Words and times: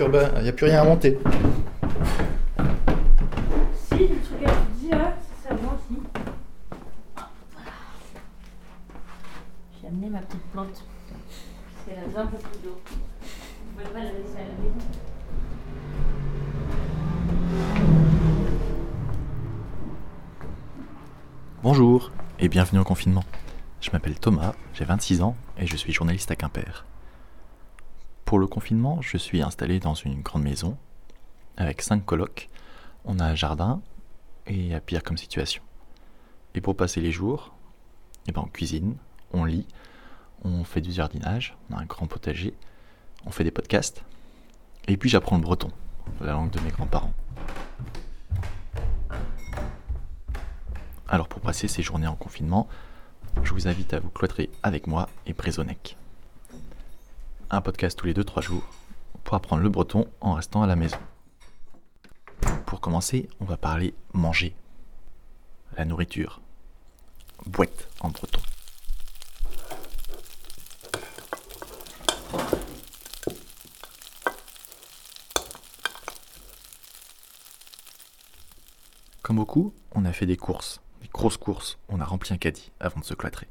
urbain, 0.00 0.30
il 0.36 0.42
n'y 0.42 0.48
a 0.48 0.52
plus 0.52 0.66
rien 0.66 0.82
à 0.82 0.84
monter. 0.84 1.18
Si, 3.74 3.98
le 3.98 4.20
truc 4.20 4.46
à 4.46 4.52
dis 4.78 4.88
là, 4.90 5.14
c'est 5.20 5.48
ça 5.48 5.54
moi 5.62 5.74
aussi. 5.74 6.00
J'ai 9.80 9.88
amené 9.88 10.10
ma 10.10 10.18
petite 10.20 10.42
plante. 10.52 10.66
Parce 10.72 11.86
qu'elle 11.86 12.02
a 12.02 12.06
besoin 12.06 12.22
un 12.22 12.26
peu 12.26 12.38
plus 12.38 12.58
d'eau. 12.62 12.80
Vous 12.84 13.82
pouvez 13.82 13.92
pas 13.92 13.98
la 13.98 14.12
laisser 14.12 14.36
à 14.36 14.40
la 14.40 14.54
maison. 14.62 14.86
Bonjour 21.62 22.10
et 22.38 22.48
bienvenue 22.48 22.80
au 22.80 22.84
confinement. 22.84 23.24
Je 23.80 23.90
m'appelle 23.92 24.18
Thomas, 24.18 24.54
j'ai 24.74 24.84
26 24.84 25.22
ans 25.22 25.36
et 25.58 25.66
je 25.66 25.76
suis 25.76 25.92
journaliste 25.92 26.30
à 26.30 26.36
Quimper. 26.36 26.86
Pour 28.30 28.38
le 28.38 28.46
confinement, 28.46 29.02
je 29.02 29.16
suis 29.16 29.42
installé 29.42 29.80
dans 29.80 29.94
une 29.94 30.22
grande 30.22 30.44
maison 30.44 30.78
avec 31.56 31.82
5 31.82 32.04
colocs. 32.04 32.48
On 33.04 33.18
a 33.18 33.24
un 33.24 33.34
jardin 33.34 33.82
et 34.46 34.72
à 34.72 34.80
pire 34.80 35.02
comme 35.02 35.18
situation. 35.18 35.64
Et 36.54 36.60
pour 36.60 36.76
passer 36.76 37.00
les 37.00 37.10
jours, 37.10 37.52
eh 38.28 38.32
ben 38.32 38.42
on 38.46 38.48
cuisine, 38.48 38.94
on 39.32 39.44
lit, 39.44 39.66
on 40.44 40.62
fait 40.62 40.80
du 40.80 40.92
jardinage, 40.92 41.56
on 41.70 41.76
a 41.76 41.80
un 41.80 41.86
grand 41.86 42.06
potager, 42.06 42.54
on 43.26 43.32
fait 43.32 43.42
des 43.42 43.50
podcasts 43.50 44.04
et 44.86 44.96
puis 44.96 45.10
j'apprends 45.10 45.36
le 45.36 45.42
breton, 45.42 45.72
la 46.20 46.30
langue 46.30 46.50
de 46.50 46.60
mes 46.60 46.70
grands-parents. 46.70 47.14
Alors 51.08 51.26
pour 51.26 51.40
passer 51.40 51.66
ces 51.66 51.82
journées 51.82 52.06
en 52.06 52.14
confinement, 52.14 52.68
je 53.42 53.52
vous 53.52 53.66
invite 53.66 53.92
à 53.92 53.98
vous 53.98 54.10
cloîtrer 54.10 54.50
avec 54.62 54.86
moi 54.86 55.08
et 55.26 55.32
Brézonec. 55.32 55.96
Un 57.52 57.62
podcast 57.62 57.98
tous 57.98 58.06
les 58.06 58.14
2-3 58.14 58.42
jours 58.42 58.62
pour 59.24 59.34
apprendre 59.34 59.60
le 59.64 59.68
breton 59.68 60.06
en 60.20 60.34
restant 60.34 60.62
à 60.62 60.68
la 60.68 60.76
maison. 60.76 60.98
Pour 62.64 62.80
commencer, 62.80 63.28
on 63.40 63.44
va 63.44 63.56
parler 63.56 63.92
manger, 64.12 64.54
la 65.76 65.84
nourriture, 65.84 66.40
boîte 67.46 67.88
en 67.98 68.10
breton. 68.10 68.40
Comme 79.22 79.36
beaucoup, 79.36 79.74
on 79.90 80.04
a 80.04 80.12
fait 80.12 80.26
des 80.26 80.36
courses, 80.36 80.80
des 81.02 81.08
grosses 81.08 81.36
courses. 81.36 81.78
On 81.88 82.00
a 82.00 82.04
rempli 82.04 82.32
un 82.32 82.38
caddie 82.38 82.70
avant 82.78 83.00
de 83.00 83.04
se 83.04 83.14
cloîtrer. 83.14 83.48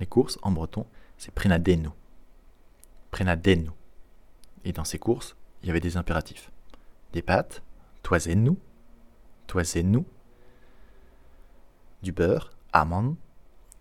Les 0.00 0.06
courses, 0.06 0.38
en 0.40 0.52
breton, 0.52 0.86
c'est 1.18 1.34
prenadeno. 1.34 1.92
Et 4.64 4.72
dans 4.72 4.84
ces 4.84 4.98
courses, 4.98 5.36
il 5.62 5.68
y 5.68 5.70
avait 5.70 5.80
des 5.80 5.96
impératifs. 5.96 6.50
Des 7.12 7.22
pâtes, 7.22 7.62
toisez-nous, 8.02 8.58
toisez-nous. 9.46 10.04
Du 12.02 12.12
beurre, 12.12 12.52
amandes, 12.72 13.16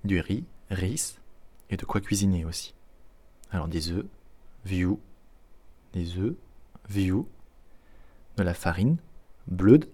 du 0.03 0.19
riz, 0.19 0.45
riz, 0.69 1.17
et 1.69 1.77
de 1.77 1.85
quoi 1.85 2.01
cuisiner 2.01 2.45
aussi. 2.45 2.73
Alors 3.51 3.67
des 3.67 3.91
œufs, 3.91 4.05
viou, 4.63 4.99
des 5.93 6.17
œufs, 6.17 6.35
viou, 6.89 7.27
de 8.37 8.43
la 8.43 8.53
farine, 8.53 8.97
bleude, 9.47 9.89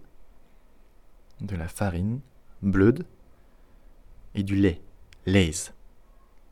de 1.40 1.56
la 1.56 1.68
farine, 1.68 2.20
bleude, 2.62 3.06
et 4.36 4.44
du 4.44 4.56
lait, 4.56 4.82
laise. 5.26 5.74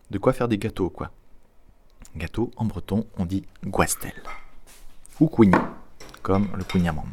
De 0.09 0.17
quoi 0.17 0.33
faire 0.33 0.47
des 0.47 0.57
gâteaux, 0.57 0.89
quoi. 0.89 1.11
Gâteau, 2.15 2.51
en 2.57 2.65
breton, 2.65 3.05
on 3.17 3.25
dit 3.25 3.45
guastel. 3.65 4.13
Ou 5.19 5.27
quigny, 5.27 5.55
comme 6.21 6.49
le 6.55 6.63
quignamam. 6.63 7.11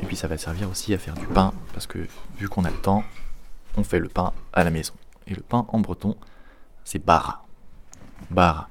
Et 0.00 0.06
puis 0.06 0.16
ça 0.16 0.28
va 0.28 0.36
servir 0.36 0.68
aussi 0.70 0.92
à 0.92 0.98
faire 0.98 1.14
du 1.14 1.26
pain, 1.26 1.52
parce 1.72 1.86
que 1.86 2.06
vu 2.36 2.48
qu'on 2.48 2.64
a 2.64 2.70
le 2.70 2.76
temps, 2.76 3.04
on 3.76 3.84
fait 3.84 3.98
le 3.98 4.08
pain 4.08 4.32
à 4.52 4.64
la 4.64 4.70
maison. 4.70 4.94
Et 5.26 5.34
le 5.34 5.42
pain 5.42 5.64
en 5.68 5.80
breton, 5.80 6.16
c'est 6.84 7.04
bara. 7.04 7.44
Bara. 8.30 8.68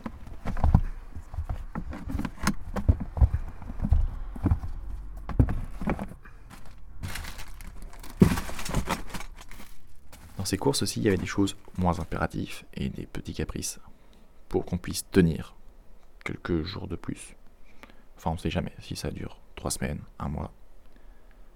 Ces 10.51 10.57
courses 10.57 10.81
aussi, 10.81 10.99
il 10.99 11.03
y 11.03 11.07
avait 11.07 11.15
des 11.15 11.25
choses 11.25 11.55
moins 11.77 12.01
impératives 12.01 12.65
et 12.73 12.89
des 12.89 13.05
petits 13.05 13.33
caprices 13.33 13.79
pour 14.49 14.65
qu'on 14.65 14.77
puisse 14.77 15.09
tenir 15.09 15.55
quelques 16.25 16.63
jours 16.63 16.89
de 16.89 16.97
plus. 16.97 17.37
Enfin, 18.17 18.31
on 18.31 18.33
ne 18.33 18.37
sait 18.37 18.49
jamais 18.49 18.73
si 18.81 18.97
ça 18.97 19.11
dure 19.11 19.39
trois 19.55 19.71
semaines, 19.71 20.01
un 20.19 20.27
mois. 20.27 20.51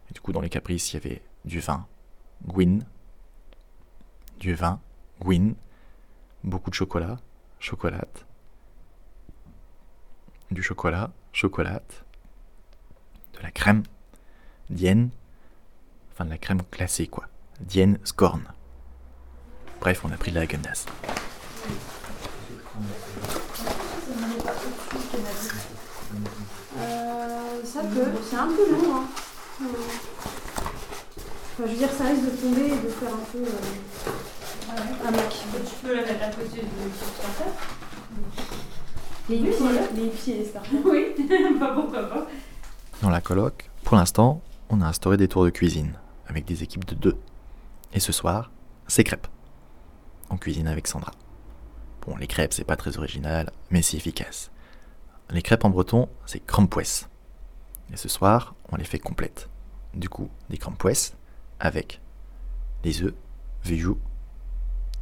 Et 0.10 0.14
du 0.14 0.22
coup, 0.22 0.32
dans 0.32 0.40
les 0.40 0.48
caprices, 0.48 0.94
il 0.94 0.96
y 0.96 0.98
avait 1.06 1.22
du 1.44 1.60
vin, 1.60 1.86
gwyn, 2.48 2.86
du 4.40 4.54
vin, 4.54 4.80
gwyn, 5.20 5.56
beaucoup 6.46 6.70
de 6.70 6.76
chocolat, 6.76 7.20
chocolate, 7.60 8.26
du 10.52 10.64
chocolat, 10.64 11.12
chocolate, 11.34 12.06
de 13.34 13.42
la 13.42 13.52
crème, 13.52 13.84
dienne, 14.70 15.10
enfin 16.14 16.24
de 16.24 16.30
la 16.30 16.38
crème 16.38 16.62
glacée 16.72 17.08
quoi, 17.08 17.28
dienne 17.60 18.00
scorn. 18.06 18.55
Bref, 19.86 20.02
on 20.04 20.12
a 20.12 20.18
pris 20.18 20.32
de 20.32 20.38
la 20.38 20.42
Agendas. 20.42 20.88
Euh, 26.80 27.64
ça 27.64 27.82
peut, 27.82 28.06
c'est 28.28 28.36
un 28.36 28.48
peu 28.48 28.72
long. 28.72 28.96
Hein. 28.96 29.04
Enfin, 29.62 29.68
je 31.60 31.64
veux 31.66 31.78
dire, 31.78 31.90
ça 31.96 32.06
risque 32.06 32.24
de 32.24 32.30
tomber 32.32 32.66
et 32.66 32.80
de 32.80 32.90
faire 32.90 33.14
un 33.14 33.26
peu 33.32 33.38
euh, 33.38 35.08
un 35.08 35.12
mac. 35.12 35.30
Tu 35.30 35.76
peux 35.86 35.96
la 35.96 36.02
mettre 36.02 36.24
à 36.24 36.30
côté 36.30 36.62
de 36.62 36.64
ton 36.64 37.06
starter 37.20 37.52
Les 39.30 39.36
hippies, 39.36 39.64
les 39.96 40.06
hippies 40.06 40.32
et 40.32 40.38
les. 40.38 40.52
Oui, 40.84 41.60
pas 41.60 41.76
pourquoi 41.76 42.10
pas. 42.10 42.28
Dans 43.04 43.12
la 43.12 43.22
coloc, 43.22 43.70
pour 43.84 43.98
l'instant, 43.98 44.42
on 44.72 44.82
a 44.82 44.88
instauré 44.88 45.18
des 45.18 45.28
tours 45.28 45.46
de 45.46 45.52
cuisine 45.52 45.94
avec 46.28 46.46
des 46.46 46.64
équipes 46.64 46.86
de 46.86 46.96
deux. 46.96 47.18
Et 47.94 48.00
ce 48.00 48.12
soir, 48.12 48.50
c'est 48.88 49.04
crêpes. 49.04 49.28
On 50.30 50.38
cuisine 50.38 50.68
avec 50.68 50.88
Sandra. 50.88 51.12
Bon, 52.02 52.16
les 52.18 52.28
crêpes, 52.28 52.54
c'est 52.54 52.64
pas 52.64 52.76
très 52.76 52.98
original, 52.98 53.52
mais 53.70 53.82
c'est 53.82 53.98
efficace. 53.98 54.52
Les 55.30 55.42
crêpes 55.42 55.66
en 55.66 55.70
breton, 55.70 56.10
c'est 56.26 56.46
crampouès. 56.46 57.10
Et 57.92 57.98
ce 57.98 58.10
soir, 58.10 58.56
on 58.72 58.76
les 58.76 58.84
fait 58.84 59.00
complètes. 59.00 59.50
Du 59.94 60.10
coup, 60.10 60.30
des 60.50 60.58
crampouès 60.58 61.16
avec 61.60 62.02
des 62.84 63.02
œufs, 63.02 63.14
viou, 63.64 64.00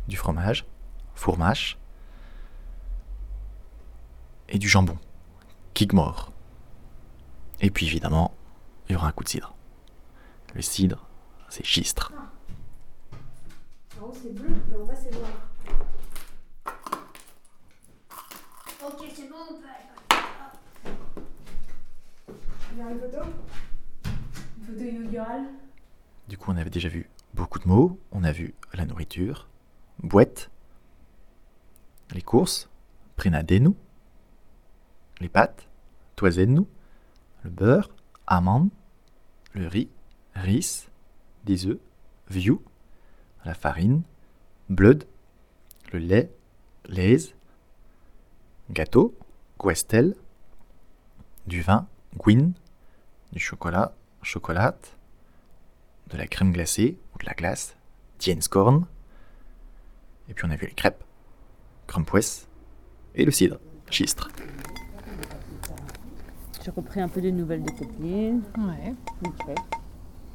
du 0.07 0.17
fromage, 0.17 0.65
fourmache 1.15 1.77
et 4.49 4.57
du 4.57 4.67
jambon, 4.67 4.97
kigmore. 5.73 6.31
Et 7.61 7.69
puis 7.69 7.85
évidemment, 7.85 8.33
il 8.87 8.93
y 8.93 8.95
aura 8.95 9.07
un 9.07 9.11
coup 9.11 9.23
de 9.23 9.29
cidre. 9.29 9.55
Le 10.53 10.61
cidre, 10.61 11.07
c'est 11.49 11.65
gistre. 11.65 12.13
C'est 14.23 14.33
bleu, 14.33 14.55
mais 14.69 14.77
en 14.77 14.85
bas, 14.85 14.95
c'est 14.95 15.11
noir. 15.11 15.29
Ok, 18.85 19.05
c'est 19.13 19.27
bon, 19.27 19.35
on 19.51 19.55
peut 19.55 19.65
aller. 19.67 19.83
Il 22.71 22.77
y 22.77 22.81
a 22.81 22.89
une 22.89 22.99
photo 23.01 23.17
Une 24.05 24.65
photo 24.65 24.79
inaugurale 24.79 25.43
Du 26.29 26.37
coup, 26.37 26.51
on 26.51 26.55
avait 26.55 26.69
déjà 26.69 26.87
vu 26.87 27.09
beaucoup 27.33 27.59
de 27.59 27.67
mots. 27.67 27.99
On 28.13 28.23
a 28.23 28.31
vu 28.31 28.55
la 28.73 28.85
nourriture, 28.85 29.49
boîte, 30.01 30.49
les 32.13 32.21
courses, 32.21 32.69
prenadez-nous, 33.17 33.75
les 35.19 35.27
pâtes, 35.27 35.67
toisez-nous, 36.15 36.65
le 37.43 37.49
beurre, 37.49 37.89
amandes, 38.27 38.69
le 39.51 39.67
riz, 39.67 39.89
riz, 40.33 40.87
des 41.43 41.67
œufs, 41.67 41.79
viou, 42.29 42.61
la 43.43 43.53
farine, 43.53 44.03
bleude, 44.73 45.05
le 45.91 45.99
lait, 45.99 46.31
laise, 46.85 47.35
gâteau, 48.71 49.15
guestel, 49.59 50.15
du 51.47 51.61
vin, 51.61 51.87
gwyn, 52.17 52.53
du 53.31 53.39
chocolat, 53.39 53.93
chocolate, 54.21 54.97
de 56.09 56.17
la 56.17 56.27
crème 56.27 56.51
glacée 56.51 56.97
ou 57.13 57.19
de 57.19 57.25
la 57.25 57.33
glace, 57.33 57.75
Tienskorn. 58.17 58.85
Et 60.29 60.33
puis 60.33 60.45
on 60.45 60.51
a 60.51 60.55
vu 60.55 60.67
les 60.67 60.73
crêpes, 60.73 61.03
crumpwes 61.87 62.47
et 63.15 63.25
le 63.25 63.31
cidre, 63.31 63.59
chistre. 63.89 64.29
J'ai 66.63 66.71
repris 66.71 67.01
un 67.01 67.09
peu 67.09 67.19
des 67.19 67.31
nouvelles 67.31 67.61
des 67.61 67.73
copines. 67.73 68.41
Ouais. 68.57 68.95
Ok. 69.25 69.53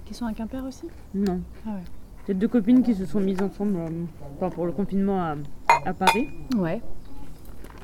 Qui 0.05 0.13
sont 0.13 0.27
à 0.27 0.35
Quimper 0.35 0.63
aussi? 0.63 0.87
Non. 1.15 1.41
Ah 1.67 1.71
ouais. 1.71 1.85
C'est 2.29 2.35
deux 2.35 2.47
copines 2.47 2.83
qui 2.83 2.95
se 2.95 3.07
sont 3.07 3.21
mises 3.21 3.41
ensemble 3.41 3.79
euh, 3.79 4.51
pour 4.51 4.67
le 4.67 4.73
confinement 4.73 5.19
à, 5.19 5.35
à 5.87 5.95
Paris. 5.95 6.29
Ouais. 6.59 6.83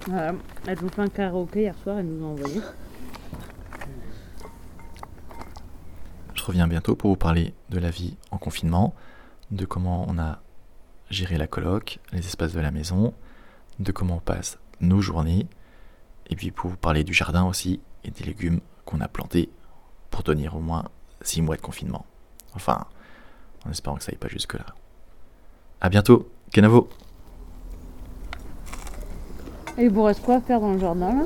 Voilà. 0.06 0.34
Elles 0.66 0.84
ont 0.84 0.88
fait 0.90 1.00
un 1.00 1.08
karaoké 1.08 1.62
hier 1.62 1.74
soir 1.78 1.98
et 1.98 2.02
nous 2.02 2.22
ont 2.22 2.32
envoyé. 2.32 2.60
Je 6.34 6.44
reviens 6.44 6.68
bientôt 6.68 6.94
pour 6.94 7.08
vous 7.08 7.16
parler 7.16 7.54
de 7.70 7.78
la 7.78 7.88
vie 7.88 8.18
en 8.30 8.36
confinement, 8.36 8.94
de 9.50 9.64
comment 9.64 10.04
on 10.10 10.18
a 10.18 10.42
géré 11.08 11.38
la 11.38 11.46
coloc, 11.46 11.98
les 12.12 12.18
espaces 12.18 12.52
de 12.52 12.60
la 12.60 12.70
maison, 12.70 13.14
de 13.78 13.92
comment 13.92 14.16
on 14.16 14.20
passe 14.20 14.58
nos 14.78 15.00
journées, 15.00 15.46
et 16.28 16.36
puis 16.36 16.50
pour 16.50 16.68
vous 16.68 16.76
parler 16.76 17.02
du 17.02 17.14
jardin 17.14 17.46
aussi 17.46 17.80
et 18.04 18.10
des 18.10 18.24
légumes 18.24 18.60
qu'on 18.84 19.00
a 19.00 19.08
plantés 19.08 19.48
pour 20.10 20.22
tenir 20.22 20.54
au 20.54 20.60
moins 20.60 20.84
6 21.22 21.40
mois 21.40 21.56
de 21.56 21.62
confinement. 21.62 22.04
Enfin, 22.54 22.84
en 23.66 23.70
espérant 23.70 23.96
que 23.96 24.02
ça 24.02 24.10
aille 24.12 24.18
pas 24.18 24.28
jusque-là. 24.28 24.66
A 25.80 25.88
bientôt, 25.88 26.28
Kenavo 26.52 26.88
Et 29.78 29.84
il 29.84 29.90
vous 29.90 30.02
reste 30.02 30.22
quoi 30.22 30.36
à 30.36 30.40
faire 30.40 30.60
dans 30.60 30.72
le 30.72 30.78
jardin 30.78 31.14
là 31.14 31.24